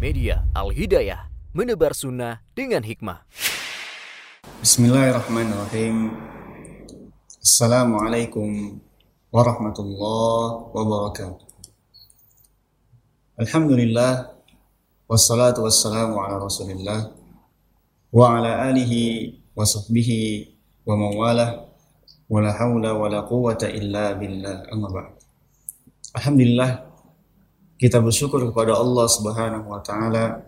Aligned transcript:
Media 0.00 0.48
Al-Hidayah, 0.56 1.28
menebar 1.52 1.92
sunnah 1.92 2.40
dengan 2.56 2.80
hikmah. 2.80 3.20
Bismillahirrahmanirrahim. 4.64 6.16
Assalamualaikum 7.36 8.80
warahmatullahi 9.28 10.72
wabarakatuh. 10.72 11.44
Alhamdulillah 13.44 14.40
wassalatu 15.04 15.68
wassalamu 15.68 16.16
ala 16.24 16.40
Rasulillah 16.40 17.12
wa 18.08 18.40
ala 18.40 18.72
alihi 18.72 19.36
wa 19.52 19.68
sahbihi 19.68 20.48
wa 20.88 20.96
mawalah 20.96 21.68
wa 22.24 22.40
la 22.40 22.56
hawla 22.56 22.96
wa 22.96 23.04
la 23.04 23.20
quwwata 23.28 23.68
illa 23.68 24.16
billah. 24.16 24.64
Alhamdulillah 26.16 26.88
kita 27.80 27.96
bersyukur 27.96 28.44
kepada 28.52 28.76
Allah 28.76 29.08
Subhanahu 29.08 29.72
wa 29.72 29.80
taala 29.80 30.44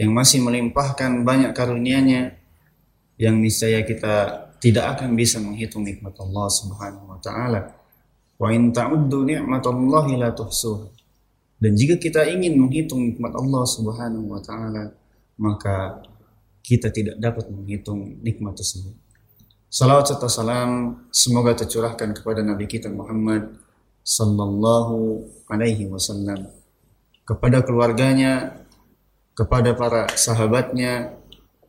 yang 0.00 0.16
masih 0.16 0.40
melimpahkan 0.40 1.28
banyak 1.28 1.52
karunia-Nya 1.52 2.40
yang 3.20 3.36
niscaya 3.36 3.84
kita 3.84 4.48
tidak 4.56 4.96
akan 4.96 5.12
bisa 5.12 5.36
menghitung 5.36 5.84
nikmat 5.84 6.16
Allah 6.16 6.48
Subhanahu 6.48 7.04
wa 7.12 7.20
taala. 7.20 7.76
Wa 8.40 8.48
in 8.48 8.72
ta'uddu 8.72 9.28
ni'matallahi 9.28 10.16
la 10.16 10.32
tuhsuh. 10.32 10.88
Dan 11.60 11.76
jika 11.76 12.00
kita 12.00 12.24
ingin 12.24 12.56
menghitung 12.56 13.12
nikmat 13.12 13.36
Allah 13.36 13.62
Subhanahu 13.68 14.32
wa 14.32 14.40
taala, 14.40 14.88
maka 15.36 16.00
kita 16.64 16.88
tidak 16.88 17.20
dapat 17.20 17.52
menghitung 17.52 18.18
nikmat 18.24 18.56
tersebut. 18.56 18.96
Salawat 19.68 20.08
serta 20.08 20.32
salam 20.32 21.04
semoga 21.12 21.52
tercurahkan 21.52 22.16
kepada 22.16 22.40
Nabi 22.40 22.64
kita 22.64 22.88
Muhammad 22.88 23.61
sallallahu 24.02 25.22
alaihi 25.46 25.86
wasallam 25.86 26.50
kepada 27.22 27.62
keluarganya, 27.62 28.66
kepada 29.32 29.72
para 29.78 30.10
sahabatnya 30.12 31.14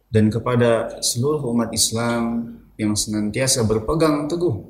dan 0.09 0.29
kepada 0.33 0.99
seluruh 1.01 1.41
umat 1.53 1.69
Islam 1.71 2.57
yang 2.77 2.97
senantiasa 2.97 3.63
berpegang 3.63 4.25
teguh 4.25 4.65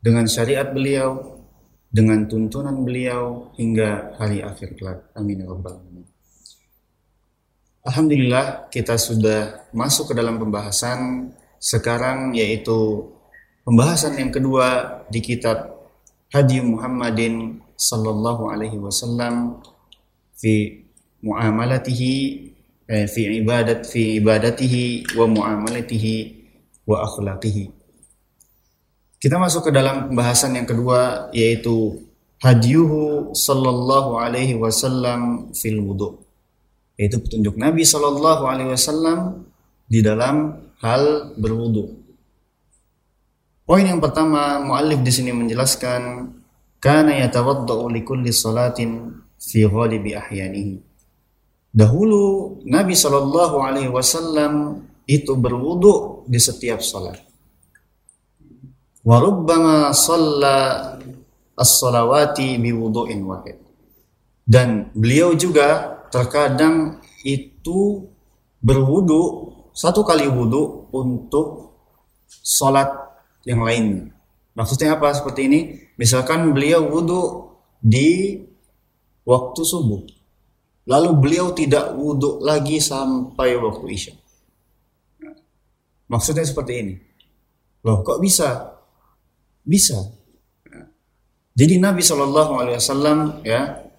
dengan 0.00 0.24
syariat 0.30 0.70
beliau, 0.70 1.42
dengan 1.90 2.24
tuntunan 2.30 2.86
beliau 2.86 3.50
hingga 3.58 4.14
hari 4.16 4.40
akhir 4.40 4.78
kelak. 4.78 5.10
Amin 5.18 5.42
ya 5.42 5.50
rabbal 5.50 5.82
alamin. 5.82 6.06
Alhamdulillah 7.80 8.70
kita 8.70 8.94
sudah 9.00 9.66
masuk 9.72 10.12
ke 10.12 10.14
dalam 10.14 10.38
pembahasan 10.38 11.32
sekarang 11.56 12.36
yaitu 12.36 13.08
pembahasan 13.66 14.20
yang 14.20 14.28
kedua 14.28 15.00
di 15.08 15.20
kitab 15.24 15.79
sallallahu 17.74 18.54
alaihi 18.54 18.78
wasallam 18.78 19.58
fi 20.38 20.86
muamalatihi 21.26 22.14
eh, 22.86 23.06
fi 23.10 23.42
ibadat 23.42 23.82
fi 23.82 24.22
ibadatihi 24.22 25.16
wa 25.18 25.26
muamalatihi 25.26 26.14
wa 26.86 27.02
akhlaqihi. 27.04 27.70
Kita 29.20 29.36
masuk 29.36 29.68
ke 29.68 29.70
dalam 29.74 30.08
pembahasan 30.08 30.56
yang 30.56 30.64
kedua 30.64 31.28
yaitu 31.36 32.00
hadiyuhu 32.40 33.36
sallallahu 33.36 34.16
alaihi 34.16 34.56
wasallam 34.56 35.52
fil 35.52 35.76
wudu. 35.84 36.24
Yaitu 36.96 37.20
petunjuk 37.20 37.60
Nabi 37.60 37.84
sallallahu 37.84 38.48
alaihi 38.48 38.72
wasallam 38.72 39.44
di 39.84 40.00
dalam 40.00 40.56
hal 40.80 41.36
berwudu. 41.36 41.99
Poin 43.70 43.86
yang 43.86 44.02
pertama, 44.02 44.58
muallif 44.58 44.98
di 44.98 45.14
sini 45.14 45.30
menjelaskan 45.30 46.26
kana 46.82 47.14
yatawaddau 47.22 47.86
li 47.86 48.02
kulli 48.02 48.34
salatin 48.34 49.14
fi 49.38 49.62
ghalibi 49.62 50.10
ahyanihi. 50.10 50.82
Dahulu 51.70 52.58
Nabi 52.66 52.98
Shallallahu 52.98 53.62
alaihi 53.62 53.86
wasallam 53.86 54.82
itu 55.06 55.38
berwudu 55.38 56.26
di 56.26 56.42
setiap 56.42 56.82
salat. 56.82 57.22
Wa 59.06 59.22
rubbama 59.22 59.94
shalla 59.94 60.98
as-salawati 61.54 62.58
bi 62.58 62.74
wudu'in 62.74 63.22
wahid. 63.22 63.54
Dan 64.42 64.90
beliau 64.98 65.38
juga 65.38 65.94
terkadang 66.10 66.98
itu 67.22 68.02
berwudu 68.58 69.22
satu 69.70 70.02
kali 70.02 70.26
wudu 70.26 70.90
untuk 70.90 71.70
salat 72.26 73.09
yang 73.50 73.66
lain. 73.66 74.14
Maksudnya 74.54 74.94
apa 74.94 75.10
seperti 75.10 75.50
ini? 75.50 75.60
Misalkan 75.98 76.54
beliau 76.54 76.86
wudhu 76.86 77.50
di 77.82 78.38
waktu 79.26 79.62
subuh. 79.66 80.06
Lalu 80.86 81.10
beliau 81.18 81.50
tidak 81.50 81.98
wudhu 81.98 82.38
lagi 82.42 82.78
sampai 82.78 83.58
waktu 83.58 83.86
isya. 83.90 84.14
Maksudnya 86.10 86.46
seperti 86.46 86.72
ini. 86.78 86.94
Loh 87.86 88.02
kok 88.06 88.22
bisa? 88.22 88.78
Bisa. 89.62 89.98
Jadi 91.54 91.78
Nabi 91.78 92.02
Shallallahu 92.02 92.52
Alaihi 92.58 92.78
Wasallam 92.78 93.18
ya 93.46 93.90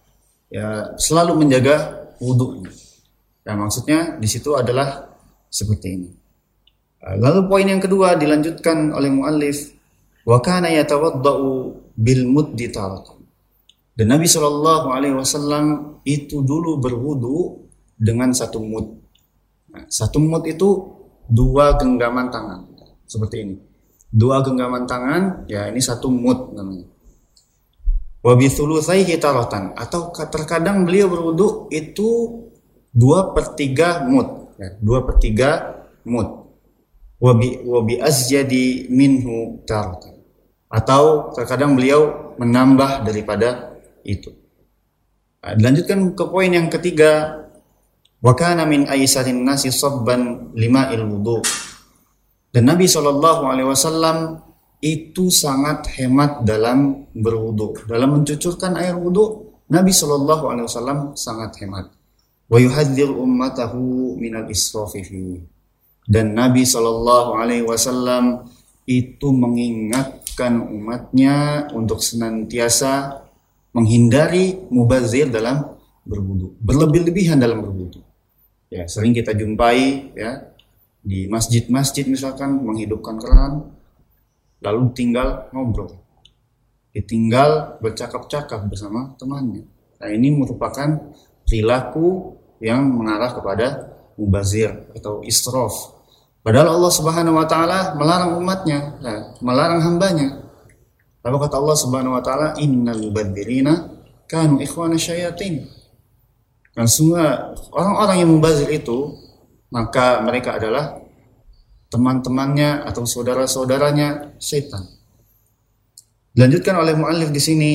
ya 0.52 0.96
selalu 1.00 1.46
menjaga 1.46 2.08
wudhunya. 2.20 2.72
Ya 3.48 3.56
maksudnya 3.56 4.20
di 4.20 4.28
situ 4.28 4.56
adalah 4.56 5.12
seperti 5.48 5.88
ini. 5.96 6.10
Lalu 7.02 7.50
poin 7.50 7.66
yang 7.66 7.82
kedua 7.82 8.14
dilanjutkan 8.14 8.94
oleh 8.94 9.10
muallif 9.10 9.74
wa 10.22 10.38
kana 10.38 10.70
yatawaddau 10.70 11.74
bil 11.98 12.24
muddi 12.30 12.70
taratan. 12.70 13.26
Dan 13.98 14.14
Nabi 14.14 14.30
Shallallahu 14.30 14.88
alaihi 14.94 15.18
wasallam 15.18 15.98
itu 16.06 16.46
dulu 16.46 16.78
berwudu 16.78 17.66
dengan 17.98 18.30
satu 18.38 18.62
mud. 18.62 19.02
Nah, 19.74 19.86
satu 19.90 20.22
mud 20.22 20.46
itu 20.46 20.94
dua 21.26 21.74
genggaman 21.82 22.30
tangan 22.30 22.70
seperti 23.10 23.50
ini. 23.50 23.56
Dua 24.12 24.44
genggaman 24.46 24.86
tangan, 24.86 25.50
ya 25.50 25.72
ini 25.74 25.82
satu 25.82 26.06
mud 26.12 26.54
namanya. 26.54 26.86
Wa 28.22 28.38
bi 28.38 28.46
taratan 29.18 29.74
atau 29.74 30.14
terkadang 30.14 30.86
beliau 30.86 31.10
berwudu 31.10 31.66
itu 31.74 32.10
dua 32.94 33.34
per 33.34 33.58
tiga 33.58 34.06
mud, 34.06 34.54
ya, 34.62 34.78
dua 34.78 35.02
per 35.02 35.18
tiga 35.18 35.82
mud 36.06 36.41
wabi 37.22 37.62
wabi 37.62 38.02
minhu 38.90 39.62
taratan 39.70 40.18
atau 40.72 41.30
terkadang 41.38 41.78
beliau 41.78 42.34
menambah 42.42 43.06
daripada 43.06 43.78
itu. 44.02 44.34
Nah, 45.42 45.54
dilanjutkan 45.54 46.18
ke 46.18 46.24
poin 46.26 46.50
yang 46.50 46.72
ketiga 46.72 47.44
wa 48.24 48.34
kana 48.34 48.66
min 48.66 48.90
aisarin 48.90 49.44
nasi 49.46 49.70
sabban 49.70 50.54
lima 50.58 50.90
wudu. 50.96 51.44
Dan 52.52 52.68
Nabi 52.68 52.88
Shallallahu 52.88 53.48
alaihi 53.48 53.70
wasallam 53.70 54.18
itu 54.82 55.30
sangat 55.30 55.88
hemat 55.96 56.44
dalam 56.44 57.08
berwudu, 57.14 57.86
dalam 57.88 58.22
mencucurkan 58.22 58.76
air 58.76 58.98
wudu. 58.98 59.54
Nabi 59.72 59.94
Shallallahu 59.94 60.52
alaihi 60.52 60.68
wasallam 60.68 61.00
sangat 61.16 61.56
hemat. 61.64 61.96
Wa 62.52 62.60
yuhadzir 62.60 63.08
ummatahu 63.08 64.20
minal 64.20 64.52
israfi 64.52 65.00
dan 66.10 66.34
Nabi 66.34 66.66
Shallallahu 66.66 67.38
Alaihi 67.38 67.66
Wasallam 67.66 68.50
itu 68.90 69.30
mengingatkan 69.30 70.60
umatnya 70.62 71.70
untuk 71.72 72.02
senantiasa 72.02 73.24
menghindari 73.72 74.58
mubazir 74.68 75.32
dalam 75.32 75.64
berwudu, 76.04 76.58
berlebih-lebihan 76.60 77.40
dalam 77.40 77.62
berwudu. 77.64 78.02
Ya, 78.72 78.88
sering 78.88 79.12
kita 79.12 79.36
jumpai 79.36 80.12
ya 80.16 80.52
di 81.02 81.28
masjid-masjid 81.28 82.08
misalkan 82.08 82.62
menghidupkan 82.62 83.20
keran 83.20 83.72
lalu 84.62 84.94
tinggal 84.96 85.50
ngobrol. 85.52 85.98
Ditinggal 86.92 87.80
bercakap-cakap 87.80 88.68
bersama 88.68 89.16
temannya. 89.16 89.64
Nah, 90.00 90.10
ini 90.12 90.36
merupakan 90.36 91.00
perilaku 91.48 92.36
yang 92.60 92.84
mengarah 92.92 93.32
kepada 93.32 93.91
mubazir 94.16 94.92
atau 94.96 95.22
istrof. 95.24 96.02
Padahal 96.42 96.74
Allah 96.74 96.92
Subhanahu 96.92 97.38
wa 97.38 97.46
taala 97.46 97.94
melarang 97.94 98.38
umatnya, 98.42 98.98
ya, 98.98 99.16
melarang 99.46 99.82
hambanya. 99.86 100.42
Lalu 101.22 101.38
kata 101.48 101.56
Allah 101.62 101.78
Subhanahu 101.78 102.18
wa 102.18 102.24
taala, 102.26 102.58
"Innal 102.58 102.98
mubadzirina 102.98 103.74
kanu 104.26 104.58
ikhwana 104.58 104.98
syayatin." 104.98 105.70
Dan 106.74 106.88
semua 106.90 107.54
orang-orang 107.72 108.18
yang 108.26 108.30
mubazir 108.32 108.70
itu 108.72 109.14
maka 109.72 110.20
mereka 110.26 110.60
adalah 110.60 111.00
teman-temannya 111.92 112.88
atau 112.88 113.04
saudara-saudaranya 113.04 114.40
setan. 114.40 114.88
Dilanjutkan 116.32 116.80
oleh 116.80 116.96
muallif 116.96 117.32
di 117.36 117.42
sini, 117.44 117.72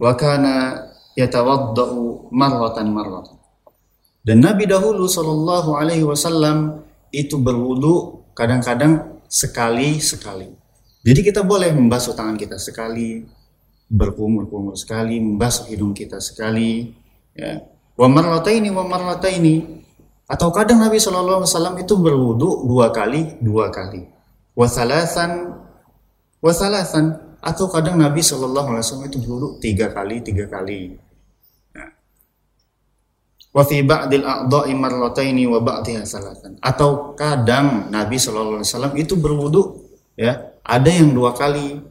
wa 0.00 0.16
kana 0.16 0.88
yatawaddau 1.16 2.32
marratan 2.32 2.88
marratan. 2.88 3.39
Dan 4.20 4.44
Nabi 4.44 4.68
dahulu 4.68 5.08
Shallallahu 5.08 5.76
Alaihi 5.76 6.04
Wasallam 6.04 6.84
itu 7.08 7.40
berwudu 7.40 8.24
kadang-kadang 8.36 9.20
sekali-sekali. 9.26 10.52
Jadi 11.00 11.20
kita 11.24 11.40
boleh 11.40 11.72
membasuh 11.72 12.12
tangan 12.12 12.36
kita 12.36 12.60
sekali, 12.60 13.24
berkumur-kumur 13.88 14.76
sekali, 14.76 15.16
membasuh 15.16 15.72
hidung 15.72 15.96
kita 15.96 16.20
sekali, 16.20 16.92
ya. 17.32 17.64
wa 17.96 18.08
marrataini 18.08 18.68
wa 18.68 18.84
marrataini 18.84 19.80
atau 20.30 20.48
kadang 20.54 20.78
Nabi 20.78 21.02
Shallallahu 21.02 21.42
alaihi 21.42 21.50
wasallam 21.50 21.76
itu 21.80 21.94
berwudu 21.98 22.68
dua 22.68 22.94
kali 22.94 23.40
dua 23.42 23.68
kali 23.72 24.06
wa 24.54 24.66
salasan 24.70 25.58
wa 26.38 26.52
salasan 26.54 27.18
atau 27.42 27.66
kadang 27.66 27.98
Nabi 27.98 28.22
Shallallahu 28.22 28.76
alaihi 28.76 28.84
wasallam 28.86 29.08
itu 29.10 29.18
berwudu 29.24 29.48
tiga 29.58 29.90
kali 29.90 30.22
tiga 30.22 30.46
kali 30.46 30.94
wa 33.50 33.62
fi 33.66 33.82
ba'dil 33.82 34.22
a'dha'i 34.22 34.72
marrataini 34.78 35.44
wa 35.50 35.58
ba'dhiha 35.58 36.06
salatan 36.06 36.58
atau 36.62 37.18
kadang 37.18 37.90
Nabi 37.90 38.16
sallallahu 38.16 38.62
alaihi 38.62 38.70
wasallam 38.70 38.94
itu 38.94 39.14
berwudu 39.18 39.62
ya. 40.14 40.50
Ada 40.60 41.02
yang 41.02 41.16
dua 41.16 41.34
kali 41.34 41.82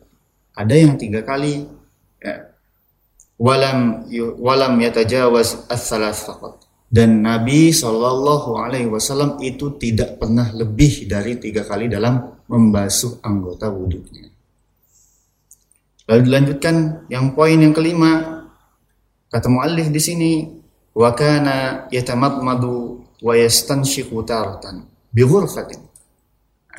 ada 0.60 0.76
yang 0.76 1.00
tiga 1.00 1.24
kali 1.24 1.64
ya. 2.20 2.52
Walam 3.40 4.04
walam 4.36 4.76
yatajawaz 4.84 5.72
as-salas 5.72 6.28
faqat. 6.28 6.68
Dan 6.90 7.24
Nabi 7.24 7.72
Shallallahu 7.72 8.60
Alaihi 8.60 8.90
Wasallam 8.90 9.40
itu 9.40 9.78
tidak 9.80 10.20
pernah 10.20 10.50
lebih 10.52 11.08
dari 11.08 11.40
tiga 11.40 11.64
kali 11.64 11.88
dalam 11.88 12.20
membasuh 12.50 13.24
anggota 13.24 13.72
wudhunya. 13.72 14.28
Lalu 16.10 16.22
dilanjutkan 16.26 17.06
yang 17.08 17.38
poin 17.38 17.56
yang 17.56 17.72
kelima 17.72 18.44
kata 19.30 19.48
muallif 19.48 19.94
di 19.94 20.02
sini 20.02 20.32
wa 20.96 21.10
kana 21.14 21.86
yatamadmadu 21.94 23.04
wa 23.22 23.34
yastanshiqu 23.36 24.16
taratan 24.24 24.88
bi 25.12 25.26
ghurfatin. 25.26 25.82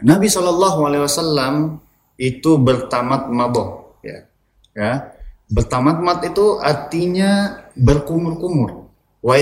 Nabi 0.01 0.33
Shallallahu 0.33 0.81
alaihi 0.89 1.05
wasallam 1.05 1.79
itu 2.17 2.57
bertamat 2.57 3.29
maboh 3.29 4.01
ya. 4.01 4.25
Ya. 4.73 4.93
Bertamat 5.51 5.99
mat 5.99 6.23
itu 6.23 6.63
artinya 6.63 7.59
berkumur-kumur. 7.75 8.87
Wa. 9.19 9.35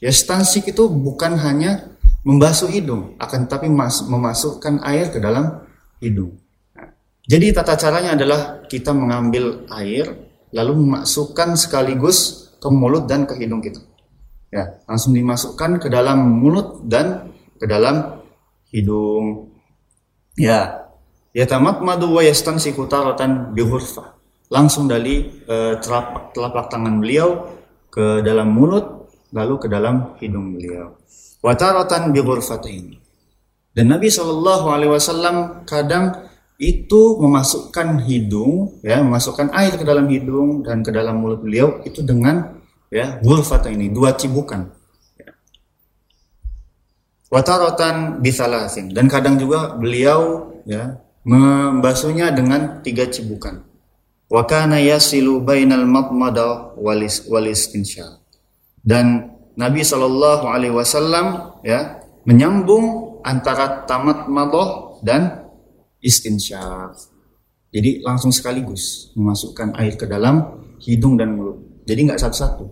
Yastanshik 0.00 0.64
itu 0.72 0.84
bukan 0.88 1.36
hanya 1.40 1.88
membasuh 2.24 2.68
hidung, 2.68 3.16
akan 3.20 3.48
tapi 3.48 3.68
memasukkan 3.68 4.80
air 4.84 5.12
ke 5.12 5.20
dalam 5.20 5.64
hidung. 6.00 6.36
Nah, 6.72 6.88
jadi 7.28 7.52
tata 7.52 7.76
caranya 7.76 8.16
adalah 8.16 8.64
kita 8.64 8.96
mengambil 8.96 9.68
air 9.72 10.08
lalu 10.52 10.84
memasukkan 10.84 11.56
sekaligus 11.56 12.39
ke 12.60 12.68
mulut 12.68 13.08
dan 13.08 13.24
ke 13.24 13.34
hidung 13.40 13.64
kita. 13.64 13.80
Ya, 14.52 14.82
langsung 14.84 15.16
dimasukkan 15.16 15.80
ke 15.80 15.88
dalam 15.88 16.42
mulut 16.42 16.84
dan 16.84 17.32
ke 17.56 17.64
dalam 17.64 18.20
hidung. 18.70 19.50
Ya. 20.36 20.86
Ya 21.30 21.46
tamat 21.46 21.78
madu 21.80 22.10
wa 22.10 22.22
yastansiku 22.26 22.90
taratan 22.90 23.54
bihurfa. 23.54 24.18
Langsung 24.50 24.90
dari 24.90 25.30
uh, 25.46 25.78
telapak, 25.78 26.34
telapak 26.34 26.66
tangan 26.66 26.98
beliau 26.98 27.54
ke 27.86 28.18
dalam 28.26 28.50
mulut 28.50 29.06
lalu 29.30 29.54
ke 29.62 29.66
dalam 29.70 30.18
hidung 30.18 30.58
beliau. 30.58 30.98
Wa 31.38 31.54
taratan 31.54 32.10
bihurfatain. 32.10 32.98
Dan 33.70 33.86
Nabi 33.94 34.10
Shallallahu 34.10 34.66
alaihi 34.74 34.90
wasallam 34.90 35.62
kadang 35.62 36.29
itu 36.60 37.16
memasukkan 37.16 38.04
hidung 38.04 38.76
ya 38.84 39.00
memasukkan 39.00 39.48
air 39.56 39.80
ke 39.80 39.84
dalam 39.88 40.04
hidung 40.12 40.60
dan 40.60 40.84
ke 40.84 40.92
dalam 40.92 41.16
mulut 41.16 41.40
beliau 41.40 41.80
itu 41.88 42.04
dengan 42.04 42.60
ya 42.92 43.16
ghurfata 43.24 43.72
ini 43.72 43.88
dua 43.88 44.12
cibukan. 44.12 44.68
Ya. 45.16 45.32
wataratan 47.32 48.20
bisalasin 48.20 48.92
dan 48.92 49.08
kadang 49.08 49.40
juga 49.40 49.72
beliau 49.72 50.52
ya 50.68 51.00
membasuhnya 51.24 52.28
dengan 52.36 52.84
tiga 52.84 53.08
cibukan. 53.08 53.64
Wakana 54.30 54.78
yasilu 54.78 55.40
bainal 55.42 55.88
matmada 55.88 56.76
walis 56.76 57.24
walis 57.26 57.72
insya. 57.72 58.20
Dan 58.84 59.32
Nabi 59.56 59.80
Wasallam 59.82 61.26
ya 61.66 61.98
menyambung 62.28 63.18
antara 63.24 63.84
tamat 63.84 64.28
madoh 64.28 65.00
dan 65.02 65.39
istinsyaq. 66.00 66.96
Jadi 67.70 68.02
langsung 68.02 68.34
sekaligus 68.34 69.14
memasukkan 69.14 69.78
air 69.78 69.94
ke 69.94 70.10
dalam 70.10 70.58
hidung 70.82 71.14
dan 71.14 71.38
mulut. 71.38 71.86
Jadi 71.86 72.10
nggak 72.10 72.18
satu-satu, 72.18 72.66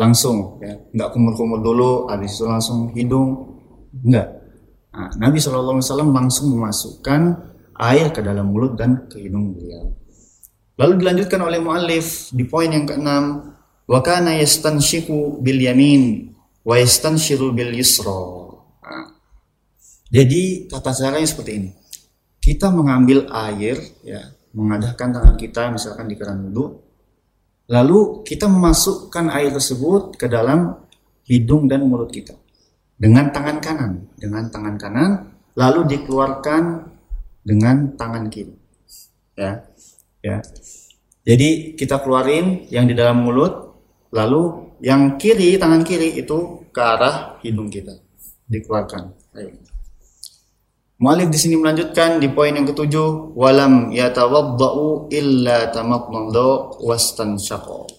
langsung 0.00 0.56
ya, 0.64 0.72
nggak 0.88 1.08
kumur-kumur 1.12 1.60
dulu, 1.60 2.08
habis 2.08 2.32
itu 2.32 2.48
langsung 2.48 2.96
hidung, 2.96 3.60
nggak. 3.92 4.28
Nah, 4.92 5.10
Nabi 5.20 5.36
Shallallahu 5.36 5.80
Alaihi 5.80 5.88
Wasallam 5.88 6.10
langsung 6.16 6.46
memasukkan 6.52 7.20
air 7.76 8.08
ke 8.12 8.20
dalam 8.24 8.52
mulut 8.52 8.76
dan 8.76 9.04
ke 9.08 9.20
hidung 9.20 9.52
beliau. 9.52 9.92
Lalu 10.80 11.04
dilanjutkan 11.04 11.40
oleh 11.44 11.60
muallif 11.60 12.32
di 12.32 12.44
poin 12.48 12.72
yang 12.72 12.88
keenam, 12.88 13.52
wa 13.84 14.00
kana 14.00 14.32
yastanshiku 14.40 15.44
bil 15.44 15.60
yamin 15.60 16.32
wa 16.64 16.80
yastanshiru 16.80 17.52
bil 17.52 17.76
yusra. 17.76 18.16
Nah, 18.80 19.06
jadi 20.08 20.72
tata 20.72 20.92
caranya 20.96 21.28
seperti 21.28 21.52
ini 21.60 21.81
kita 22.42 22.74
mengambil 22.74 23.30
air 23.30 23.78
ya 24.02 24.34
mengadahkan 24.52 25.14
tangan 25.14 25.36
kita 25.38 25.70
misalkan 25.70 26.10
di 26.10 26.18
keran 26.18 26.50
wudhu. 26.50 26.82
Lalu 27.70 28.26
kita 28.26 28.50
memasukkan 28.50 29.30
air 29.30 29.54
tersebut 29.54 30.18
ke 30.18 30.26
dalam 30.26 30.74
hidung 31.24 31.70
dan 31.70 31.86
mulut 31.86 32.10
kita. 32.10 32.34
Dengan 32.98 33.30
tangan 33.30 33.62
kanan 33.62 33.92
dengan 34.18 34.50
tangan 34.50 34.76
kanan 34.76 35.10
lalu 35.54 35.86
dikeluarkan 35.94 36.90
dengan 37.46 37.94
tangan 37.94 38.26
kiri. 38.26 38.54
Ya 39.38 39.62
ya. 40.18 40.42
Jadi 41.22 41.78
kita 41.78 42.02
keluarin 42.02 42.66
yang 42.74 42.90
di 42.90 42.98
dalam 42.98 43.22
mulut 43.22 43.78
lalu 44.10 44.74
yang 44.82 45.14
kiri 45.14 45.54
tangan 45.62 45.86
kiri 45.86 46.18
itu 46.18 46.66
ke 46.74 46.82
arah 46.82 47.38
hidung 47.46 47.70
kita. 47.70 47.94
Dikeluarkan. 48.50 49.02
Ayo. 49.38 49.54
Mu'alif 51.02 51.34
di 51.34 51.38
sini 51.42 51.58
melanjutkan 51.58 52.22
di 52.22 52.30
poin 52.30 52.54
yang 52.54 52.62
ketujuh 52.62 53.34
walam 53.34 53.90
yatawaddau 53.90 55.10
illa 55.10 55.66
tamatmadu 55.74 56.78
wastanshaqa. 56.78 57.90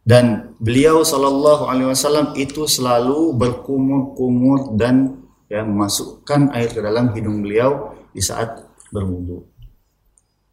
Dan 0.00 0.56
beliau 0.56 1.04
sallallahu 1.04 1.68
alaihi 1.68 1.92
wasallam 1.92 2.32
itu 2.40 2.64
selalu 2.64 3.36
berkumur-kumur 3.36 4.72
dan 4.80 5.20
ya 5.52 5.60
memasukkan 5.68 6.56
air 6.56 6.72
ke 6.72 6.80
dalam 6.80 7.12
hidung 7.12 7.44
beliau 7.44 7.92
di 8.08 8.24
saat 8.24 8.56
berwudu. 8.88 9.44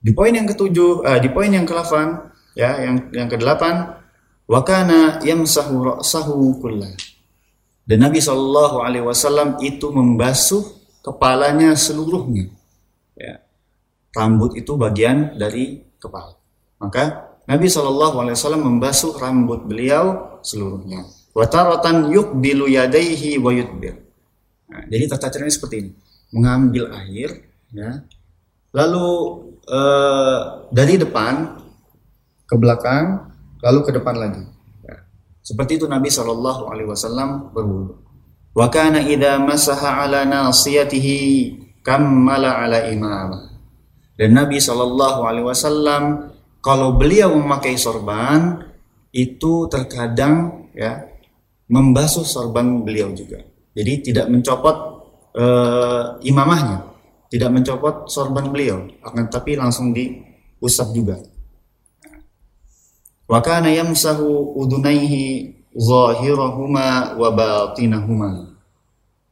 Di 0.03 0.11
poin 0.11 0.35
yang 0.35 0.43
ketujuh, 0.43 1.07
uh, 1.07 1.19
di 1.23 1.31
poin 1.31 1.47
yang 1.47 1.63
ke-8 1.63 1.93
ya, 2.59 2.83
yang 2.83 3.15
yang 3.15 3.31
ke-8 3.31 3.63
wa 4.43 4.59
kana 4.67 5.23
yamsahu 5.23 5.95
ra'sahu 5.95 6.59
kullah. 6.59 6.91
Dan 7.87 8.03
Nabi 8.03 8.19
sallallahu 8.19 8.83
alaihi 8.83 9.07
wasallam 9.07 9.55
itu 9.63 9.87
membasuh 9.87 10.76
kepalanya 11.07 11.71
seluruhnya. 11.79 12.51
Ya. 13.15 13.39
Rambut 14.11 14.59
itu 14.59 14.75
bagian 14.75 15.39
dari 15.39 15.87
kepala. 15.95 16.35
Maka 16.83 17.31
Nabi 17.47 17.71
Shallallahu 17.71 18.15
Alaihi 18.19 18.35
Wasallam 18.35 18.67
membasuh 18.67 19.15
rambut 19.15 19.63
beliau 19.63 20.37
seluruhnya. 20.43 21.07
Wataratan 21.31 22.11
bilu 22.43 22.67
yadaihi 22.67 23.39
wa 23.39 23.55
yudbir. 23.55 24.03
Nah, 24.67 24.83
jadi 24.91 25.07
tata 25.07 25.31
caranya 25.31 25.53
seperti 25.53 25.75
ini. 25.79 25.91
Mengambil 26.35 26.91
air, 26.91 27.39
ya, 27.71 28.03
lalu 28.75 29.07
eh, 29.63 30.39
dari 30.75 30.99
depan 30.99 31.55
ke 32.43 32.55
belakang, 32.59 33.31
lalu 33.63 33.79
ke 33.87 33.91
depan 33.95 34.15
lagi. 34.17 34.43
Ya. 34.83 35.07
Seperti 35.39 35.79
itu 35.79 35.87
Nabi 35.87 36.11
Shallallahu 36.11 36.67
Alaihi 36.67 36.89
Wasallam 36.91 37.55
berwudu. 37.55 38.06
Wa 38.57 38.73
kana 38.73 39.05
idza 39.05 39.37
masaha 39.37 40.01
ala 40.01 40.25
nasiyatihi 40.25 41.53
kammala 41.85 42.57
ala 42.57 42.89
imamah. 42.89 43.53
Dan 44.17 44.33
Nabi 44.33 44.57
Shallallahu 44.57 45.29
alaihi 45.29 45.45
wasallam 45.45 46.33
kalau 46.57 46.97
beliau 46.97 47.37
memakai 47.37 47.77
sorban 47.77 48.65
itu 49.13 49.69
terkadang 49.69 50.65
ya 50.73 51.05
membasuh 51.69 52.25
sorban 52.25 52.81
beliau 52.81 53.13
juga. 53.13 53.45
Jadi 53.77 54.09
tidak 54.09 54.25
mencopot 54.25 54.77
uh, 55.37 56.17
imamahnya, 56.25 56.81
tidak 57.29 57.53
mencopot 57.53 58.09
sorban 58.09 58.49
beliau, 58.49 58.89
akan 59.05 59.29
tapi 59.29 59.53
langsung 59.53 59.93
diusap 59.93 60.97
juga. 60.97 61.21
Wa 63.29 63.37
kana 63.45 63.69
yamsahu 63.69 64.57
udunaihi 64.57 65.56
zahirahuma 65.77 67.13
wa 67.13 67.29
batinahuma 67.29 68.57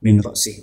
min 0.06 0.22
ra'sih. 0.22 0.62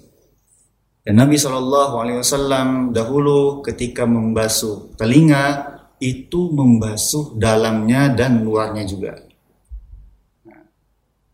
Dan 1.02 1.18
Nabi 1.18 1.34
Shallallahu 1.34 1.98
Alaihi 1.98 2.22
Wasallam 2.22 2.94
dahulu 2.94 3.58
ketika 3.66 4.06
membasuh 4.06 4.94
telinga 4.94 5.66
itu 5.98 6.54
membasuh 6.54 7.34
dalamnya 7.34 8.14
dan 8.14 8.46
luarnya 8.46 8.86
juga. 8.86 9.18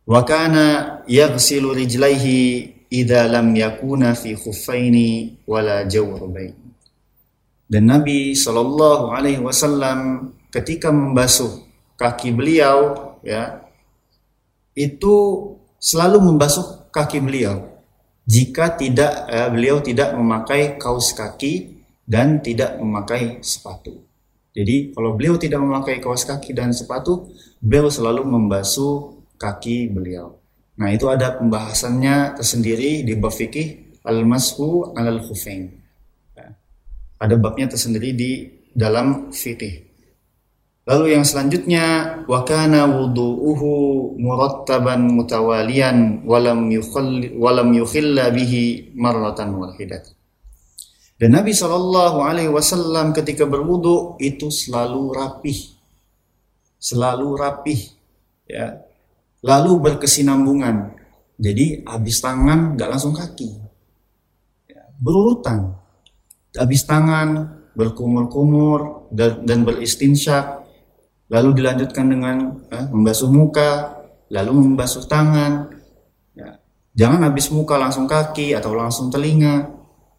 Wa 0.09 0.25
kana 0.25 1.01
yaghsilu 1.05 1.77
rijlaihi 1.77 2.41
idza 2.89 3.29
lam 3.29 3.53
yakuna 3.53 4.17
fi 4.17 4.33
khuffaini 4.33 5.45
wala 5.45 5.85
jawrabain. 5.85 6.57
Dan 7.69 7.93
Nabi 7.93 8.33
Shallallahu 8.33 9.13
Alaihi 9.13 9.45
Wasallam 9.45 10.33
ketika 10.49 10.89
membasuh 10.89 11.69
kaki 12.01 12.33
beliau 12.33 12.97
ya 13.21 13.68
itu 14.79 15.15
selalu 15.83 16.23
membasuh 16.23 16.87
kaki 16.95 17.19
beliau 17.19 17.67
jika 18.29 18.77
tidak 18.79 19.27
eh, 19.27 19.49
beliau 19.51 19.81
tidak 19.83 20.13
memakai 20.15 20.77
kaos 20.79 21.17
kaki 21.17 21.81
dan 22.05 22.45
tidak 22.45 22.77
memakai 22.77 23.41
sepatu. 23.41 24.05
Jadi 24.53 24.93
kalau 24.93 25.17
beliau 25.17 25.41
tidak 25.41 25.61
memakai 25.65 25.97
kaos 26.01 26.29
kaki 26.29 26.53
dan 26.53 26.77
sepatu, 26.77 27.33
beliau 27.61 27.89
selalu 27.89 28.29
membasuh 28.29 29.25
kaki 29.41 29.89
beliau. 29.89 30.37
Nah 30.77 30.93
itu 30.93 31.09
ada 31.09 31.41
pembahasannya 31.41 32.37
tersendiri 32.37 33.03
di 33.03 33.17
bab 33.17 33.33
fikih 33.33 34.01
al-mashu 34.05 34.93
al 34.93 35.25
khufain. 35.25 35.73
Ya. 36.37 36.53
Ada 37.17 37.35
babnya 37.41 37.73
tersendiri 37.73 38.13
di 38.13 38.31
dalam 38.77 39.33
fikih. 39.33 39.88
Lalu 40.89 41.21
yang 41.21 41.25
selanjutnya 41.29 41.85
wa 42.25 42.49
kana 42.49 42.89
wudu'uhu 42.89 44.17
murattaban 44.17 45.05
mutawalian 45.13 46.25
walam 46.25 46.73
yukhall 46.73 47.29
walam 47.37 47.77
yukhilla 47.77 48.33
bihi 48.33 48.97
marratan 48.97 49.53
wahidat. 49.61 50.17
Dan 51.21 51.37
Nabi 51.37 51.53
Shallallahu 51.53 52.25
alaihi 52.25 52.49
wasallam 52.49 53.13
ketika 53.13 53.45
berwudu 53.45 54.17
itu 54.17 54.49
selalu 54.49 55.13
rapih. 55.13 55.77
Selalu 56.81 57.37
rapih 57.37 57.81
ya. 58.49 58.81
Lalu 59.45 59.93
berkesinambungan. 59.93 60.97
Jadi 61.37 61.85
habis 61.85 62.17
tangan 62.25 62.81
nggak 62.81 62.89
langsung 62.89 63.13
kaki. 63.13 63.61
Ya, 64.73 64.89
berurutan. 64.97 65.77
Habis 66.57 66.89
tangan 66.89 67.61
berkumur-kumur 67.77 69.13
dan, 69.13 69.45
dan 69.45 69.69
beristinsyak 69.69 70.59
lalu 71.29 71.61
dilanjutkan 71.61 72.07
dengan 72.09 72.37
eh, 72.73 72.87
membasuh 72.89 73.29
muka, 73.29 74.01
lalu 74.33 74.53
membasuh 74.65 75.05
tangan. 75.05 75.73
Ya. 76.33 76.61
Jangan 76.97 77.29
habis 77.29 77.53
muka 77.53 77.77
langsung 77.77 78.09
kaki 78.09 78.57
atau 78.57 78.73
langsung 78.73 79.13
telinga. 79.13 79.69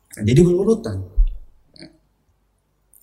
Nah, 0.09 0.23
jadi 0.25 0.41
berurutan. 0.45 0.97
Ya. 1.77 1.89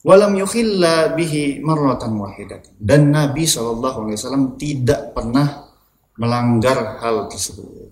Walam 0.06 0.38
yukhilla 0.38 1.14
bihi 1.18 1.62
marratan 1.62 2.14
wahidat. 2.18 2.70
Dan 2.78 3.10
Nabi 3.10 3.46
SAW 3.46 4.54
tidak 4.54 5.10
pernah 5.14 5.66
melanggar 6.16 7.02
hal 7.02 7.26
tersebut. 7.26 7.90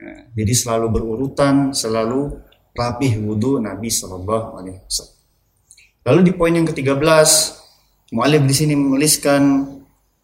Ya. 0.00 0.32
Jadi 0.40 0.52
selalu 0.56 0.86
berurutan, 0.88 1.76
selalu 1.76 2.32
rapih 2.72 3.20
wudhu 3.20 3.60
Nabi 3.60 3.92
SAW. 3.92 4.64
Lalu 6.08 6.20
di 6.24 6.32
poin 6.32 6.54
yang 6.54 6.64
ke-13 6.64 7.57
Mu'alif 8.08 8.48
di 8.48 8.54
sini 8.56 8.72
menuliskan 8.72 9.68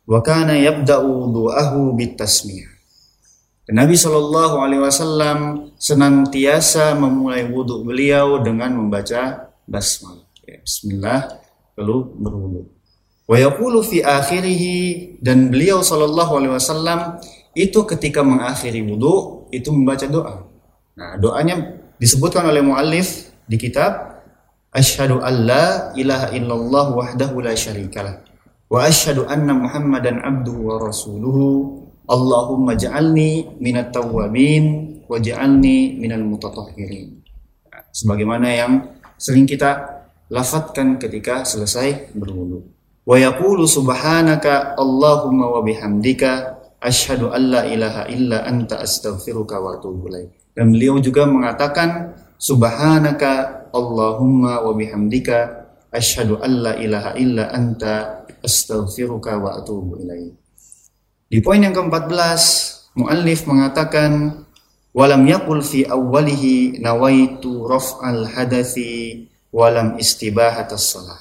wa 0.09 0.21
kana 0.25 0.57
yabda'u 0.57 1.05
wudu'ahu 1.05 1.93
bitasmiyah. 1.93 2.73
Nabi 3.73 3.97
Shallallahu 3.97 4.61
Alaihi 4.61 4.81
Wasallam 4.85 5.39
senantiasa 5.81 6.93
memulai 6.97 7.49
wudhu 7.49 7.81
beliau 7.85 8.41
dengan 8.45 8.77
membaca 8.77 9.53
basmalah. 9.65 10.29
Ya, 10.45 10.61
Bismillah 10.61 11.21
lalu 11.81 11.97
berwudhu. 12.21 12.63
Wa 13.25 13.41
yaqulu 13.41 13.81
fi 13.81 14.05
akhirih 14.05 14.65
dan 15.25 15.49
beliau 15.49 15.81
Shallallahu 15.81 16.33
Alaihi 16.41 16.53
Wasallam 16.53 17.21
itu 17.57 17.85
ketika 17.89 18.21
mengakhiri 18.21 18.85
wudhu 18.85 19.49
itu 19.49 19.73
membaca 19.73 20.05
doa. 20.05 20.45
Nah 20.97 21.17
doanya 21.17 21.81
disebutkan 21.97 22.45
oleh 22.45 22.61
muallif 22.61 23.33
di 23.49 23.57
kitab 23.57 24.14
Ashhadu 24.75 25.23
an 25.23 25.47
la 25.47 25.95
ilaha 25.95 26.35
illallah 26.35 26.87
wahdahu 26.99 27.47
la 27.47 27.55
syarikalah 27.55 28.27
wa 28.67 28.83
ashhadu 28.83 29.23
anna 29.31 29.55
Muhammadan 29.55 30.19
abduhu 30.19 30.67
wa 30.67 30.83
rasuluhu. 30.83 31.79
Allahumma 32.05 32.75
ja'alni 32.77 33.57
minat 33.63 33.95
tawwabin 33.95 34.99
wa 35.07 35.17
ja'alni 35.17 35.97
minal 35.97 36.27
mutatahhirin. 36.27 37.23
Sebagaimana 37.95 38.51
yang 38.51 38.73
sering 39.15 39.47
kita 39.47 40.03
lafadzkan 40.29 40.99
ketika 40.99 41.47
selesai 41.47 42.13
berwudu. 42.13 42.67
Wa 43.07 43.17
yaqulu 43.17 43.65
subhanaka 43.65 44.75
Allahumma 44.77 45.55
wa 45.55 45.63
bihamdika 45.63 46.61
asyhadu 46.83 47.33
an 47.33 47.43
la 47.57 47.63
ilaha 47.65 48.11
illa 48.13 48.45
anta 48.45 48.83
astaghfiruka 48.83 49.57
wa 49.63 49.79
atubu 49.79 50.11
ilaik. 50.13 50.53
Dan 50.53 50.77
beliau 50.77 51.01
juga 51.01 51.25
mengatakan 51.25 52.21
subhanaka 52.37 53.64
Allahumma 53.75 54.63
wa 54.63 54.71
bihamdika 54.71 55.67
asyhadu 55.91 56.39
an 56.39 56.63
la 56.63 56.73
ilaha 56.79 57.19
illa 57.19 57.51
anta 57.51 58.23
astaghfiruka 58.39 59.35
wa 59.43 59.59
atubu 59.59 59.99
ilaik. 59.99 60.39
Di 61.27 61.43
poin 61.43 61.59
yang 61.59 61.75
ke-14, 61.75 62.43
muallif 62.95 63.51
mengatakan 63.51 64.45
walam 64.95 65.27
yaqul 65.27 65.65
fi 65.65 65.83
awwalihi 65.83 66.79
nawaitu 66.79 67.67
raf'al 67.67 68.31
hadathi 68.31 69.27
walam 69.51 69.99
istibahatas 69.99 70.95
shalah. 70.95 71.21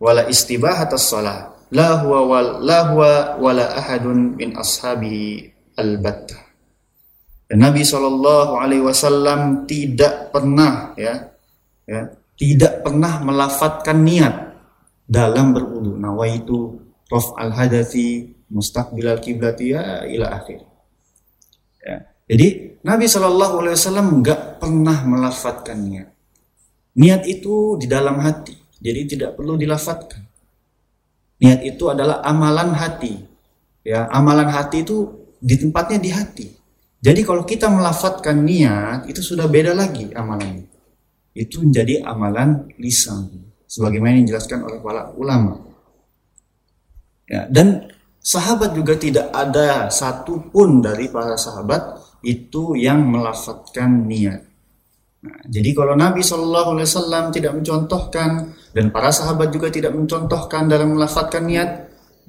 Wala 0.00 0.24
istibahatas 0.30 1.12
shalah. 1.12 1.52
La 1.74 1.98
huwa 1.98 2.20
wal 2.30 2.48
la 2.62 2.80
huwa 2.94 3.42
wala 3.42 3.74
ahadun 3.74 4.38
min 4.38 4.54
ashabihi 4.54 5.50
albattah. 5.74 6.45
Dan 7.46 7.62
Nabi 7.62 7.86
Shallallahu 7.86 8.58
Alaihi 8.58 8.82
Wasallam 8.82 9.70
tidak 9.70 10.34
pernah 10.34 10.90
ya, 10.98 11.30
ya 11.86 12.10
tidak 12.34 12.82
pernah 12.82 13.22
melafatkan 13.22 14.02
niat 14.02 14.34
dalam 15.06 15.54
berwudu. 15.54 15.94
Nawaitu 15.94 16.82
rof 17.06 17.38
al 17.38 17.54
hadathi 17.54 18.34
mustaqbil 18.50 19.06
al 19.06 19.22
kiblati 19.22 19.72
ya 19.72 20.02
ila 20.10 20.42
akhir. 20.42 20.58
Ya. 21.86 21.96
Jadi 22.26 22.82
Nabi 22.82 23.06
Shallallahu 23.06 23.62
Alaihi 23.62 23.76
Wasallam 23.78 24.08
nggak 24.18 24.58
pernah 24.58 24.98
melafatkan 25.06 25.78
niat. 25.78 26.08
Niat 26.96 27.22
itu 27.28 27.76
di 27.78 27.86
dalam 27.86 28.18
hati, 28.24 28.56
jadi 28.80 29.04
tidak 29.06 29.30
perlu 29.36 29.54
dilafatkan. 29.60 30.24
Niat 31.36 31.60
itu 31.62 31.92
adalah 31.92 32.24
amalan 32.24 32.72
hati. 32.72 33.20
Ya, 33.84 34.08
amalan 34.10 34.48
hati 34.48 34.82
itu 34.82 35.28
di 35.36 35.60
tempatnya 35.60 36.00
di 36.00 36.10
hati. 36.10 36.46
Jadi 37.00 37.20
kalau 37.22 37.44
kita 37.44 37.68
melafatkan 37.68 38.40
niat 38.40 39.06
itu 39.06 39.20
sudah 39.20 39.46
beda 39.46 39.76
lagi 39.76 40.10
amalannya. 40.10 40.64
Itu 41.36 41.60
menjadi 41.60 42.00
amalan 42.02 42.72
lisan 42.80 43.52
sebagaimana 43.68 44.16
yang 44.16 44.26
dijelaskan 44.32 44.64
oleh 44.64 44.78
para 44.80 45.12
ulama. 45.14 45.60
Ya, 47.26 47.44
dan 47.50 47.90
sahabat 48.22 48.72
juga 48.72 48.94
tidak 48.96 49.28
ada 49.34 49.90
satupun 49.90 50.80
dari 50.80 51.10
para 51.10 51.34
sahabat 51.36 52.00
itu 52.24 52.78
yang 52.78 53.04
melafatkan 53.06 54.06
niat. 54.06 54.40
Nah, 55.26 55.42
jadi 55.50 55.74
kalau 55.74 55.98
Nabi 55.98 56.22
Shallallahu 56.22 56.78
Alaihi 56.78 56.86
Wasallam 56.86 57.24
tidak 57.34 57.52
mencontohkan 57.58 58.30
dan 58.70 58.94
para 58.94 59.10
sahabat 59.10 59.50
juga 59.50 59.74
tidak 59.74 59.92
mencontohkan 59.92 60.70
dalam 60.70 60.94
melafatkan 60.94 61.42
niat, 61.44 61.70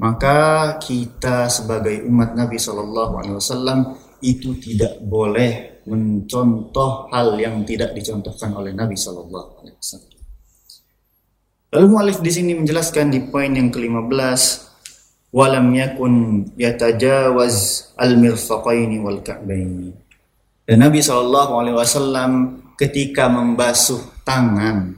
maka 0.02 0.38
kita 0.82 1.46
sebagai 1.46 2.02
umat 2.10 2.34
Nabi 2.34 2.58
Shallallahu 2.58 3.14
Alaihi 3.22 3.38
Wasallam 3.38 3.80
itu 4.22 4.58
tidak 4.58 5.02
boleh 5.04 5.84
mencontoh 5.88 7.08
hal 7.14 7.38
yang 7.40 7.64
tidak 7.64 7.96
dicontohkan 7.96 8.52
oleh 8.56 8.76
Nabi 8.76 8.98
Shallallahu 8.98 9.50
Alaihi 9.64 9.78
Wasallam. 9.80 10.16
Lalu 11.68 11.86
mualif 11.92 12.18
di 12.24 12.32
sini 12.32 12.56
menjelaskan 12.56 13.12
di 13.12 13.20
poin 13.28 13.52
yang 13.52 13.68
ke-15 13.68 14.68
walam 15.36 15.68
yakun 15.76 16.48
yatajawaz 16.56 17.92
al-mirfaqaini 18.00 19.04
wal 19.04 19.20
ka'baini. 19.20 19.92
Dan 20.64 20.84
Nabi 20.84 21.00
Shallallahu 21.00 21.52
alaihi 21.64 21.78
wasallam 21.80 22.32
ketika 22.76 23.32
membasuh 23.32 24.24
tangan 24.24 24.96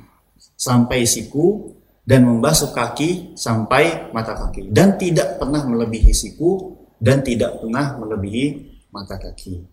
sampai 0.57 1.05
siku 1.05 1.73
dan 2.05 2.25
membasuh 2.25 2.73
kaki 2.73 3.38
sampai 3.38 4.09
mata 4.09 4.33
kaki 4.33 4.73
dan 4.73 4.97
tidak 4.97 5.38
pernah 5.38 5.61
melebihi 5.65 6.09
siku 6.09 6.73
dan 6.97 7.21
tidak 7.21 7.61
pernah 7.61 8.01
melebihi 8.01 8.68
mata 8.89 9.17
kaki. 9.17 9.65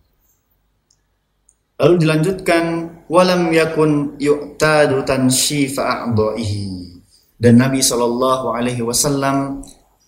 Lalu 1.77 1.95
dilanjutkan 2.01 2.65
walam 3.05 3.53
yakun 3.53 4.17
yu'tadu 4.17 5.05
tanshifa 5.05 6.09
a'dha'ihi. 6.09 6.97
Dan 7.37 7.61
Nabi 7.61 7.85
Shallallahu 7.85 8.49
alaihi 8.49 8.81
wasallam 8.81 9.61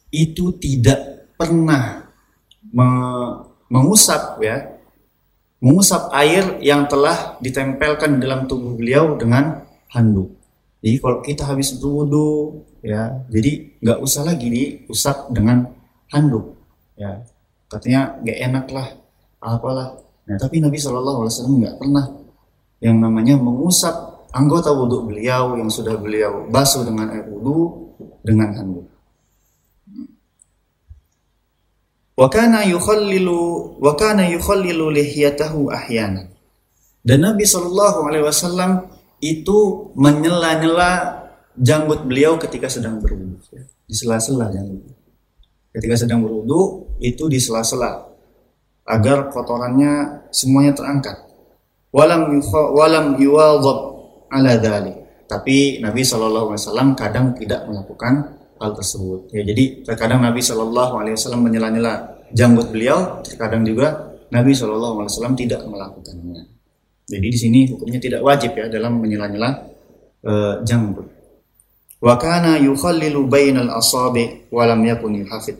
itu 0.09 0.57
tidak 0.57 1.29
pernah 1.37 2.09
mengusap 3.69 4.41
ya 4.41 4.79
mengusap 5.59 6.07
air 6.15 6.59
yang 6.63 6.87
telah 6.87 7.35
ditempelkan 7.43 8.19
dalam 8.19 8.47
tubuh 8.47 8.79
beliau 8.79 9.19
dengan 9.19 9.67
handuk. 9.91 10.39
Jadi 10.79 10.97
kalau 11.03 11.19
kita 11.19 11.43
habis 11.43 11.75
berwudu 11.75 12.63
ya, 12.79 13.11
jadi 13.27 13.75
nggak 13.83 13.99
usah 13.99 14.23
lagi 14.23 14.47
diusap 14.47 15.27
dengan 15.35 15.67
handuk 16.07 16.55
ya. 16.95 17.19
Katanya 17.69 18.17
nggak 18.25 18.39
enak 18.49 18.65
lah 18.73 18.87
apalah. 19.39 19.95
Nah, 20.25 20.37
tapi 20.37 20.59
Nabi 20.59 20.77
Shallallahu 20.77 21.25
Alaihi 21.25 21.33
Wasallam 21.37 21.55
nggak 21.61 21.75
pernah 21.77 22.05
yang 22.81 22.97
namanya 22.97 23.35
mengusap 23.37 23.93
anggota 24.33 24.73
wudhu 24.73 25.09
beliau 25.09 25.57
yang 25.57 25.69
sudah 25.69 25.95
beliau 25.97 26.49
basuh 26.49 26.85
dengan 26.85 27.13
air 27.13 27.25
wudhu 27.29 27.93
dengan 28.25 28.49
handuk. 28.57 28.87
Wa 32.19 32.27
kana 32.27 32.67
yukhallilu 32.67 33.79
wa 33.79 33.93
kana 33.95 34.27
yukhallilu 34.27 34.91
lihiyatahu 34.91 35.71
ahyana. 35.71 36.27
Dan 36.99 37.23
Nabi 37.23 37.47
Shallallahu 37.47 38.11
alaihi 38.11 38.27
wasallam 38.27 38.91
itu 39.23 39.91
menyela-nyela 39.95 41.15
janggut 41.55 42.03
beliau 42.07 42.35
ketika 42.35 42.67
sedang 42.67 42.99
berwudu 42.99 43.39
ya. 43.55 43.63
di 43.87 43.95
sela-sela 43.95 44.51
janggut. 44.51 44.83
Ketika 45.71 45.95
sedang 45.95 46.23
berwudu 46.27 46.88
itu 46.99 47.31
di 47.31 47.39
sela-sela 47.39 48.05
agar 48.85 49.31
kotorannya 49.31 50.25
semuanya 50.29 50.75
terangkat. 50.75 51.17
Walam 51.89 52.37
walam 52.75 53.17
ala 54.29 54.53
dhalik. 54.61 54.97
Tapi 55.29 55.81
Nabi 55.81 56.01
Shallallahu 56.01 56.53
alaihi 56.53 56.61
wasallam 56.65 56.89
kadang 56.97 57.33
tidak 57.37 57.65
melakukan 57.69 58.39
hal 58.59 58.71
tersebut. 58.75 59.31
Ya, 59.31 59.41
jadi 59.47 59.87
terkadang 59.87 60.19
Nabi 60.21 60.43
Shallallahu 60.43 60.93
Alaihi 60.99 61.15
Wasallam 61.15 61.47
menyela-nyela 61.47 61.93
janggut 62.35 62.69
beliau, 62.69 63.23
terkadang 63.23 63.63
juga 63.63 64.19
Nabi 64.29 64.51
Shallallahu 64.51 65.01
Alaihi 65.01 65.11
Wasallam 65.15 65.35
tidak 65.39 65.61
melakukannya. 65.65 66.43
Jadi 67.09 67.27
di 67.31 67.39
sini 67.39 67.59
hukumnya 67.65 67.97
tidak 67.97 68.21
wajib 68.21 68.53
ya 68.53 68.69
dalam 68.69 69.01
menyela-nyela 69.01 69.49
uh, 70.27 70.61
janggut. 70.61 71.07
Wa 71.99 72.15
kana 72.21 72.61
yukhallilu 72.61 73.25
bainal 73.25 73.73
asabi 73.73 74.47
wa 74.53 74.63
lam 74.63 74.85
yakun 74.85 75.17
yuhafid 75.19 75.57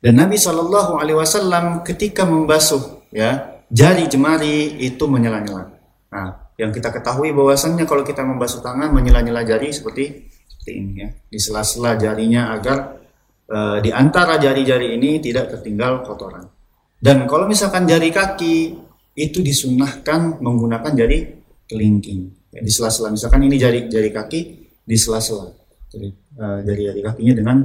Dan 0.00 0.16
Nabi 0.16 0.40
Shallallahu 0.40 0.96
Alaihi 0.96 1.18
Wasallam 1.20 1.84
ketika 1.84 2.24
membasuh 2.24 3.04
ya 3.12 3.60
jari 3.68 4.08
jemari 4.08 4.80
itu 4.80 5.04
menyela-nyela. 5.04 5.68
Nah, 6.08 6.50
yang 6.56 6.72
kita 6.72 6.88
ketahui 6.88 7.36
bahwasannya 7.36 7.84
kalau 7.84 8.00
kita 8.00 8.24
membasuh 8.24 8.64
tangan 8.64 8.96
menyela-nyela 8.96 9.44
jari 9.44 9.68
seperti 9.68 10.32
seperti 10.48 10.70
ini 10.72 10.92
ya. 11.04 11.08
Di 11.12 11.36
sela-sela 11.36 12.00
jarinya 12.00 12.48
agar 12.56 12.96
e, 13.44 13.58
di 13.84 13.92
antara 13.92 14.40
jari-jari 14.40 14.96
ini 14.96 15.20
tidak 15.20 15.52
tertinggal 15.52 16.00
kotoran. 16.00 16.48
Dan 16.96 17.28
kalau 17.28 17.44
misalkan 17.44 17.84
jari 17.84 18.08
kaki 18.08 18.76
itu 19.20 19.38
disunahkan 19.44 20.40
menggunakan 20.40 20.96
jari 20.96 21.28
kelingking. 21.68 22.52
Ya, 22.56 22.64
di 22.64 22.72
sela-sela 22.72 23.12
misalkan 23.12 23.44
ini 23.44 23.60
jari 23.60 23.84
jari 23.92 24.08
kaki 24.08 24.40
di 24.80 24.96
sela-sela. 24.96 25.52
Jadi 25.92 26.08
e, 26.40 26.44
jari-jari 26.64 27.00
kakinya 27.04 27.34
dengan 27.36 27.56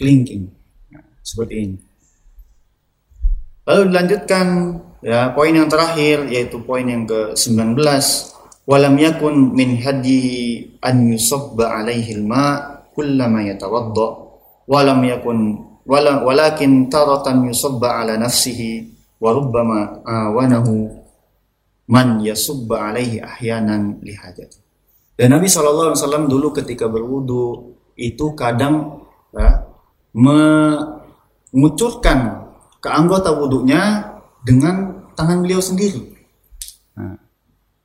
kelingking 0.00 0.53
seperti 1.24 1.54
ini. 1.56 1.76
Lalu 3.64 3.82
dilanjutkan 3.88 4.46
ya 5.00 5.32
poin 5.32 5.56
yang 5.56 5.72
terakhir 5.72 6.28
yaitu 6.28 6.60
poin 6.60 6.84
yang 6.84 7.08
ke 7.08 7.32
19 7.32 7.80
walam 8.68 8.94
yakun 9.00 9.56
min 9.56 9.80
hadihi 9.80 10.76
an 10.84 11.08
yusabba 11.08 11.80
alaihi 11.80 12.20
alma 12.20 12.44
kullama 12.92 13.40
yatawadda. 13.40 14.08
Walam 14.64 15.00
yakun 15.04 15.60
wala, 15.88 16.24
walakin 16.24 16.88
taratan 16.92 17.48
yusabba 17.48 18.04
ala 18.04 18.20
nafsihi 18.20 18.92
wa 19.20 19.32
rubbama 19.32 20.04
awanahu 20.04 20.92
man 21.88 22.20
yasubba 22.24 22.92
alaihi 22.92 23.20
ahyanan 23.20 24.00
lihajat 24.00 24.64
dan 25.14 25.30
Nabi 25.30 25.46
SAW 25.46 26.26
dulu 26.26 26.50
ketika 26.50 26.90
berwudu 26.90 27.76
itu 27.94 28.34
kadang 28.34 29.06
ya, 29.30 29.62
mengucurkan 31.54 32.50
ke 32.82 32.90
anggota 32.90 33.30
wudhunya 33.30 34.10
dengan 34.42 35.06
tangan 35.14 35.46
beliau 35.46 35.62
sendiri 35.62 36.14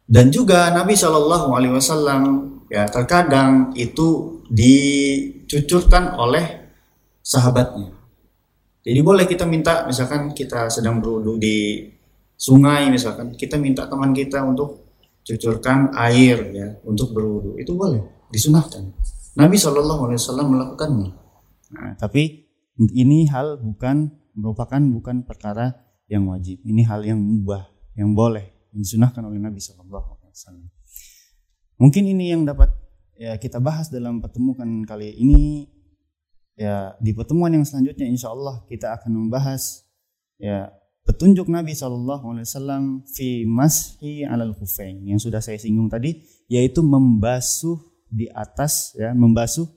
dan 0.10 0.34
juga 0.34 0.74
Nabi 0.74 0.98
Shallallahu 0.98 1.54
Alaihi 1.54 1.78
Wasallam 1.78 2.22
ya 2.66 2.90
terkadang 2.90 3.70
itu 3.78 4.42
dicucurkan 4.50 6.18
oleh 6.18 6.74
sahabatnya. 7.22 7.94
Jadi 8.82 9.00
boleh 9.06 9.30
kita 9.30 9.46
minta 9.46 9.86
misalkan 9.86 10.34
kita 10.34 10.66
sedang 10.74 10.98
berwudu 10.98 11.38
di 11.38 11.86
sungai 12.34 12.90
misalkan 12.90 13.38
kita 13.38 13.62
minta 13.62 13.86
teman 13.86 14.10
kita 14.10 14.42
untuk 14.42 14.98
cucurkan 15.22 15.94
air 15.94 16.42
ya 16.58 16.68
untuk 16.90 17.14
berwudu 17.14 17.62
itu 17.62 17.70
boleh 17.77 18.01
disunahkan. 18.34 18.90
Nabi 19.38 19.62
Shallallahu 19.62 20.10
Alaihi 20.10 20.20
Wasallam 20.25 20.48
melakukannya. 20.58 21.10
Nah, 21.70 21.94
tapi 22.01 22.49
ini 22.87 23.27
hal 23.27 23.59
bukan 23.59 24.15
merupakan 24.39 24.79
bukan 24.79 25.27
perkara 25.27 25.75
yang 26.07 26.25
wajib. 26.31 26.63
Ini 26.63 26.81
hal 26.87 27.03
yang 27.03 27.20
mubah, 27.20 27.68
yang 28.00 28.15
boleh 28.15 28.72
disunahkan 28.72 29.20
oleh 29.25 29.37
Nabi 29.42 29.59
Shallallahu 29.59 30.09
Alaihi 30.15 30.33
Wasallam. 30.33 30.68
Mungkin 31.79 32.03
ini 32.07 32.31
yang 32.31 32.48
dapat 32.48 32.72
ya 33.20 33.35
kita 33.35 33.59
bahas 33.59 33.92
dalam 33.92 34.24
pertemuan 34.24 34.83
kali 34.87 35.11
ini. 35.20 35.68
Ya 36.59 36.92
di 37.00 37.15
pertemuan 37.15 37.55
yang 37.55 37.63
selanjutnya 37.63 38.03
insya 38.03 38.35
Allah 38.35 38.68
kita 38.68 38.92
akan 39.00 39.15
membahas 39.15 39.87
ya 40.35 40.68
petunjuk 41.07 41.48
Nabi 41.48 41.72
Shallallahu 41.72 42.35
Alaihi 42.35 42.46
Wasallam 42.46 42.83
fi 43.07 43.48
mashi 43.48 44.27
alal 44.27 44.51
kufain 44.53 45.00
yang 45.07 45.18
sudah 45.18 45.39
saya 45.39 45.55
singgung 45.55 45.87
tadi 45.87 46.20
yaitu 46.51 46.83
membasuh 46.83 47.79
di 48.11 48.27
atas 48.27 48.92
ya 49.00 49.15
membasuh 49.15 49.72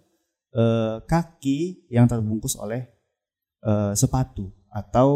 eh, 0.53 0.97
kaki 1.07 1.87
yang 1.89 2.11
terbungkus 2.11 2.59
oleh 2.59 2.92
eh, 3.63 3.93
sepatu 3.97 4.51
atau 4.69 5.11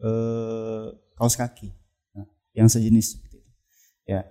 eh, 0.00 0.86
kaos 1.18 1.36
kaki 1.36 1.70
yang 2.56 2.66
sejenis 2.66 3.16
seperti 3.16 3.38
itu. 3.38 3.52
Ya. 4.08 4.26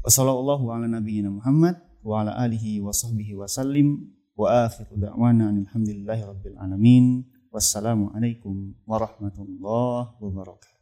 Wassallallahu 0.00 0.70
ala 0.70 0.86
nabiyyina 0.86 1.28
Muhammad 1.28 1.82
wa 2.00 2.22
ala 2.22 2.38
alihi 2.38 2.78
wa 2.80 2.94
sahbihi 2.94 3.34
wa 3.34 3.50
sallim 3.50 4.14
wa 4.38 4.70
akhiru 4.70 4.96
da'wana 4.96 5.50
alhamdulillahi 5.50 6.22
rabbil 6.22 6.56
alamin. 6.56 7.26
Wassalamu 7.50 8.12
alaikum 8.12 8.76
warahmatullahi 8.84 10.20
wabarakatuh. 10.20 10.75